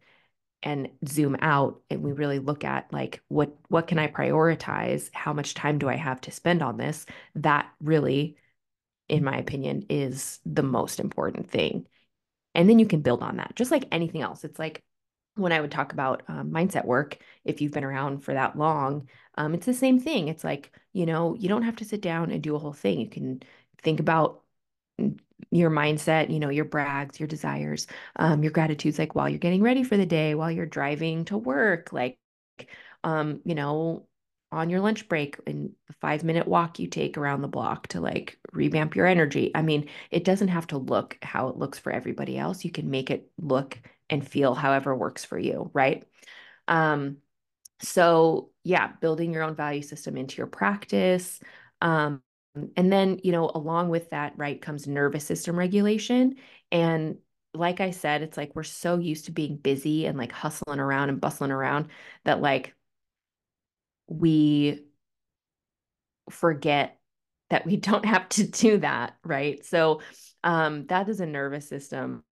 [0.63, 5.33] and zoom out and we really look at like what what can i prioritize how
[5.33, 8.37] much time do i have to spend on this that really
[9.09, 11.87] in my opinion is the most important thing
[12.55, 14.83] and then you can build on that just like anything else it's like
[15.37, 19.09] when I would talk about um, mindset work, if you've been around for that long,
[19.37, 20.29] um, it's the same thing.
[20.29, 23.01] It's like, you know, you don't have to sit down and do a whole thing.
[23.01, 23.43] You can
[23.83, 24.43] think about
[25.51, 29.63] your mindset, you know, your brags, your desires, um, your gratitudes, like while you're getting
[29.63, 32.19] ready for the day, while you're driving to work, like,
[33.05, 34.07] um, you know,
[34.53, 38.01] on your lunch break and the five minute walk you take around the block to
[38.01, 39.51] like revamp your energy.
[39.55, 42.65] I mean, it doesn't have to look how it looks for everybody else.
[42.65, 43.79] You can make it look
[44.09, 46.05] and feel however works for you, right?
[46.69, 47.19] Um,
[47.81, 51.41] so yeah, building your own value system into your practice.
[51.81, 52.23] Um,
[52.77, 56.37] and then, you know, along with that, right, comes nervous system regulation.
[56.73, 57.19] And
[57.55, 61.09] like I said, it's like we're so used to being busy and like hustling around
[61.11, 61.89] and bustling around
[62.25, 62.75] that like
[64.09, 64.87] we
[66.31, 66.99] forget
[67.51, 69.65] that we don't have to do that, right?
[69.65, 70.01] So
[70.45, 72.25] um, that is a nervous system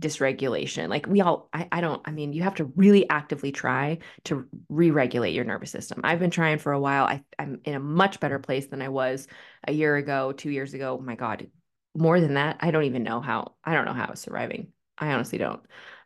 [0.00, 0.88] dysregulation.
[0.88, 4.46] Like we all, I, I don't, I mean, you have to really actively try to
[4.68, 6.00] re-regulate your nervous system.
[6.04, 7.04] I've been trying for a while.
[7.04, 9.28] I, I'm in a much better place than I was
[9.68, 10.98] a year ago, two years ago.
[11.00, 11.48] Oh my God,
[11.94, 14.72] more than that, I don't even know how, I don't know how I was surviving.
[14.98, 15.62] I honestly don't.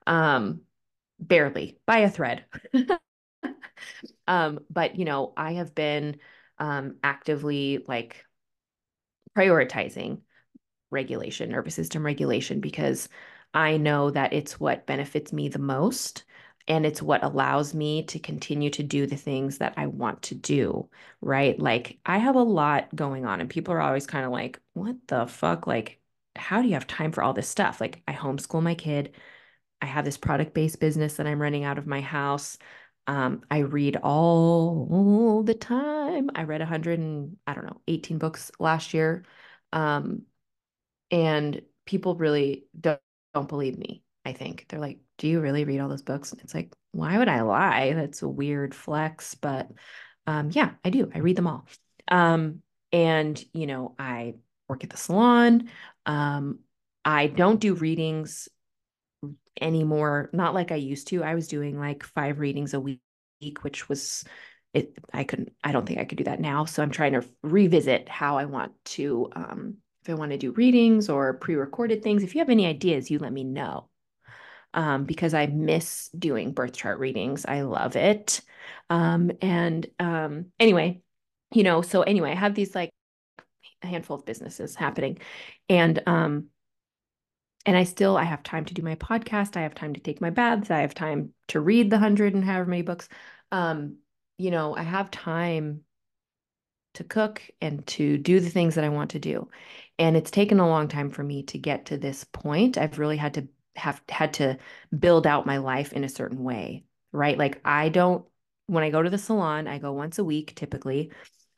[0.06, 0.62] Um,
[1.20, 2.44] barely by a thread.
[4.26, 6.18] um, but you know, I have been
[6.58, 8.24] um actively like
[9.36, 10.20] prioritizing
[10.90, 13.08] regulation, nervous system regulation, because
[13.54, 16.24] I know that it's what benefits me the most.
[16.66, 20.34] And it's what allows me to continue to do the things that I want to
[20.34, 20.88] do,
[21.20, 21.58] right?
[21.58, 24.96] Like, I have a lot going on, and people are always kind of like, what
[25.08, 25.66] the fuck?
[25.66, 26.00] Like,
[26.36, 27.80] how do you have time for all this stuff?
[27.82, 29.14] Like, I homeschool my kid.
[29.82, 32.58] I have this product based business that I'm running out of my house.
[33.06, 36.30] Um, I read all the time.
[36.34, 39.24] I read 100 and I don't know, 18 books last year.
[39.72, 40.22] Um,
[41.10, 43.00] and people really don't
[43.34, 44.02] don't believe me.
[44.24, 47.18] I think they're like, "Do you really read all those books?" And it's like, "Why
[47.18, 47.92] would I lie?
[47.94, 49.70] That's a weird flex." But
[50.26, 51.10] um, yeah, I do.
[51.14, 51.66] I read them all.
[52.08, 52.62] Um,
[52.92, 54.34] and you know, I
[54.68, 55.70] work at the salon.
[56.06, 56.60] Um,
[57.04, 58.48] I don't do readings
[59.60, 60.30] anymore.
[60.32, 61.22] Not like I used to.
[61.22, 63.00] I was doing like five readings a week,
[63.62, 64.24] which was
[64.72, 64.96] it.
[65.12, 65.52] I couldn't.
[65.62, 66.64] I don't think I could do that now.
[66.64, 70.52] So I'm trying to revisit how I want to um, if I want to do
[70.52, 73.88] readings or pre-recorded things, if you have any ideas, you let me know.
[74.74, 77.46] Um, because I miss doing birth chart readings.
[77.46, 78.40] I love it.
[78.90, 81.00] Um, and um, anyway,
[81.52, 82.90] you know, so anyway, I have these like
[83.82, 85.18] a handful of businesses happening.
[85.68, 86.48] And um,
[87.64, 89.56] and I still I have time to do my podcast.
[89.56, 90.70] I have time to take my baths.
[90.70, 93.08] I have time to read the hundred and however many books.
[93.52, 93.98] Um,
[94.38, 95.82] you know, I have time
[96.94, 99.48] to cook and to do the things that I want to do.
[99.98, 102.78] And it's taken a long time for me to get to this point.
[102.78, 104.56] I've really had to have had to
[104.96, 107.36] build out my life in a certain way, right?
[107.36, 108.24] Like I don't
[108.66, 111.10] when I go to the salon, I go once a week typically.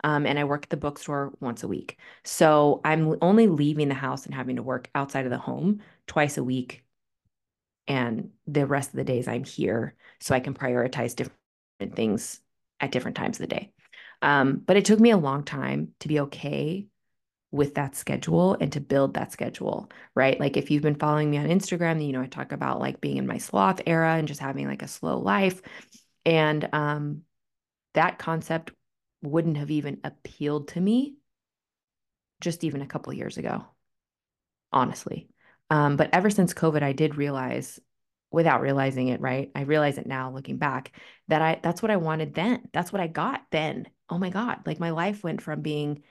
[0.04, 1.98] Um, and I work at the bookstore once a week.
[2.22, 6.36] So I'm only leaving the house and having to work outside of the home twice
[6.36, 6.84] a week.
[7.88, 12.40] And the rest of the days I'm here so I can prioritize different things
[12.78, 13.72] at different times of the day.
[14.22, 16.86] Um, but it took me a long time to be okay
[17.52, 20.38] with that schedule and to build that schedule, right?
[20.38, 23.16] Like if you've been following me on Instagram, you know, I talk about like being
[23.16, 25.62] in my sloth era and just having like a slow life.
[26.24, 27.22] And um,
[27.94, 28.72] that concept
[29.22, 31.16] wouldn't have even appealed to me
[32.40, 33.64] just even a couple years ago,
[34.72, 35.28] honestly.
[35.70, 37.80] Um, but ever since COVID, I did realize
[38.30, 39.50] without realizing it, right?
[39.54, 40.92] I realize it now looking back
[41.28, 42.68] that I that's what I wanted then.
[42.72, 43.88] That's what I got then.
[44.08, 44.60] Oh my God.
[44.66, 46.02] Like my life went from being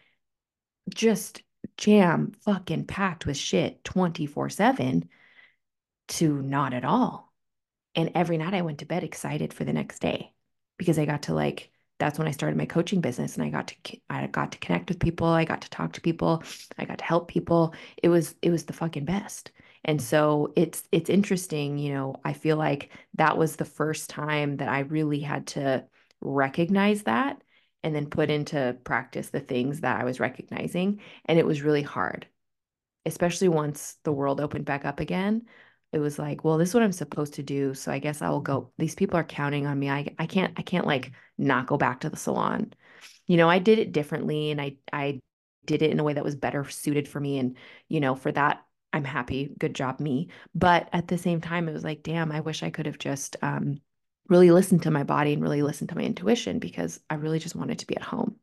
[0.89, 1.41] just
[1.77, 5.09] jam fucking packed with shit 24 7
[6.07, 7.33] to not at all.
[7.95, 10.33] And every night I went to bed excited for the next day
[10.77, 13.69] because I got to like, that's when I started my coaching business and I got
[13.69, 16.43] to I got to connect with people, I got to talk to people,
[16.77, 17.73] I got to help people.
[18.03, 19.51] It was it was the fucking best.
[19.85, 24.57] And so it's it's interesting, you know, I feel like that was the first time
[24.57, 25.85] that I really had to
[26.21, 27.41] recognize that
[27.85, 31.01] and then put into practice the things that I was recognizing.
[31.25, 32.27] And it was really hard,
[33.05, 35.47] especially once the world opened back up again.
[35.93, 37.73] it was like, well, this is what I'm supposed to do.
[37.73, 38.71] So I guess I will go.
[38.77, 39.89] These people are counting on me.
[39.89, 42.73] I I can't I can't like not go back to the salon.
[43.27, 45.21] You know, I did it differently and I I
[45.65, 47.39] did it in a way that was better suited for me.
[47.39, 47.57] And,
[47.89, 49.53] you know, for that, I'm happy.
[49.57, 50.29] Good job, me.
[50.53, 53.35] But at the same time, it was like, damn, I wish I could have just
[53.41, 53.79] um
[54.27, 57.55] really listen to my body and really listen to my intuition because I really just
[57.55, 58.35] wanted to be at home.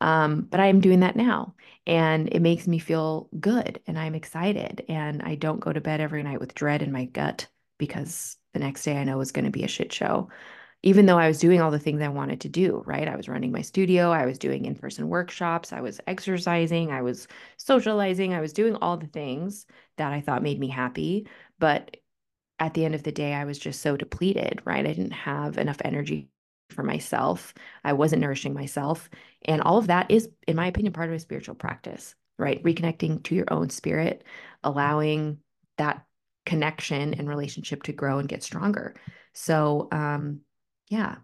[0.00, 1.54] Um, but I am doing that now
[1.86, 4.84] and it makes me feel good and I'm excited.
[4.88, 7.48] And I don't go to bed every night with dread in my gut
[7.78, 10.28] because the next day I know is going to be a shit show.
[10.82, 13.06] Even though I was doing all the things I wanted to do, right?
[13.06, 17.02] I was running my studio, I was doing in person workshops, I was exercising, I
[17.02, 19.66] was socializing, I was doing all the things
[19.98, 21.26] that I thought made me happy.
[21.58, 21.98] But
[22.60, 24.86] at the end of the day, I was just so depleted, right?
[24.86, 26.28] I didn't have enough energy
[26.70, 27.54] for myself.
[27.84, 29.10] I wasn't nourishing myself.
[29.46, 32.62] And all of that is, in my opinion, part of a spiritual practice, right?
[32.62, 34.24] Reconnecting to your own spirit,
[34.62, 35.38] allowing
[35.78, 36.04] that
[36.46, 38.94] connection and relationship to grow and get stronger.
[39.32, 40.40] So, um,
[40.88, 41.16] yeah.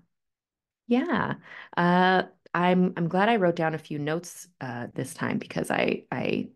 [0.88, 1.34] Yeah.
[1.76, 2.22] Uh,
[2.54, 6.48] I'm I'm glad I wrote down a few notes uh, this time because I I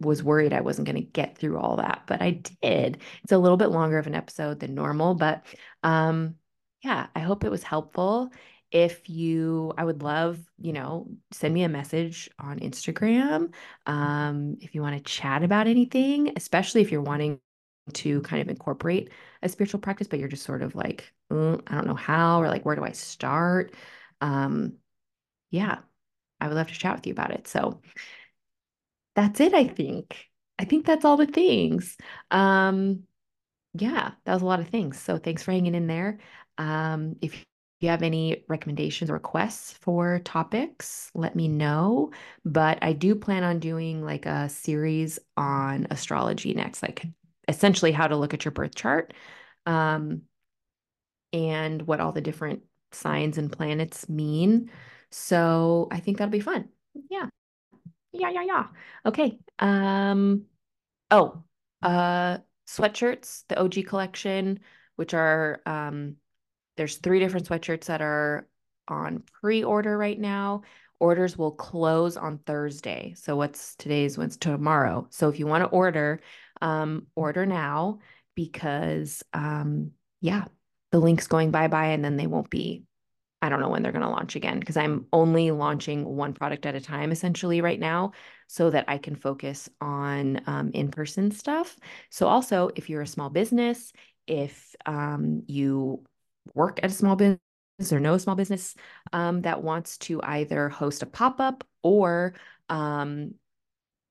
[0.00, 2.98] was worried I wasn't going to get through all that, but I did.
[3.22, 5.44] It's a little bit longer of an episode than normal, but
[5.82, 6.36] um,
[6.82, 8.30] yeah, I hope it was helpful.
[8.70, 13.54] If you, I would love, you know, send me a message on Instagram.
[13.86, 17.38] Um, if you want to chat about anything, especially if you're wanting
[17.92, 19.10] to kind of incorporate
[19.42, 22.48] a spiritual practice, but you're just sort of like, mm, I don't know how, or
[22.48, 23.74] like, where do I start?
[24.20, 24.78] Um,
[25.50, 25.78] yeah,
[26.40, 27.46] I would love to chat with you about it.
[27.46, 27.80] So
[29.14, 30.26] that's it, I think.
[30.58, 31.96] I think that's all the things.
[32.30, 33.04] Um,
[33.74, 35.00] yeah, that was a lot of things.
[35.00, 36.18] So thanks for hanging in there.
[36.58, 37.44] Um, if
[37.80, 42.12] you have any recommendations or requests for topics, let me know.
[42.44, 47.06] But I do plan on doing like a series on astrology next, like
[47.48, 49.14] essentially how to look at your birth chart
[49.66, 50.22] um,
[51.32, 52.62] and what all the different
[52.92, 54.70] signs and planets mean.
[55.10, 56.68] So I think that'll be fun.
[57.10, 57.28] Yeah.
[58.14, 58.66] Yeah, yeah, yeah.
[59.04, 59.38] Okay.
[59.58, 60.44] Um,
[61.10, 61.42] oh,
[61.82, 62.38] uh,
[62.68, 64.60] sweatshirts, the OG collection,
[64.96, 66.16] which are um,
[66.76, 68.48] there's three different sweatshirts that are
[68.86, 70.62] on pre-order right now.
[71.00, 73.14] Orders will close on Thursday.
[73.16, 75.08] So what's today's what's tomorrow.
[75.10, 76.20] So if you want to order,
[76.62, 77.98] um, order now
[78.36, 79.90] because um,
[80.20, 80.44] yeah,
[80.92, 82.84] the link's going bye-bye and then they won't be
[83.44, 86.64] I don't know when they're going to launch again because I'm only launching one product
[86.64, 88.12] at a time essentially right now
[88.46, 91.78] so that I can focus on um, in person stuff.
[92.08, 93.92] So, also, if you're a small business,
[94.26, 96.02] if um, you
[96.54, 97.38] work at a small business
[97.92, 98.76] or know a small business
[99.12, 102.32] um, that wants to either host a pop up or
[102.70, 103.34] um,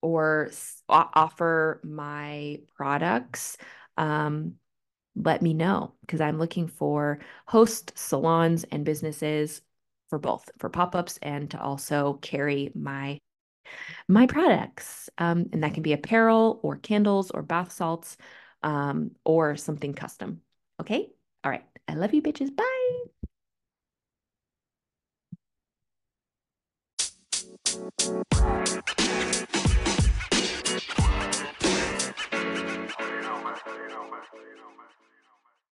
[0.03, 0.51] or
[0.88, 3.57] offer my products
[3.97, 4.55] um,
[5.16, 9.61] let me know because I'm looking for host salons and businesses
[10.09, 13.20] for both for pop-ups and to also carry my
[14.07, 15.09] my products.
[15.18, 18.18] Um, and that can be apparel or candles or bath salts
[18.64, 20.41] um, or something custom.
[20.82, 21.09] Okay.
[21.43, 21.66] All right.
[21.88, 22.49] I love you bitches.
[22.55, 22.64] Bye
[33.84, 35.12] you know, man.